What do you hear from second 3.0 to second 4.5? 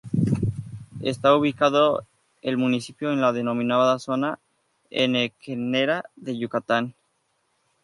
en la denominada zona